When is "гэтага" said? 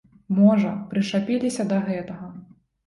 1.93-2.37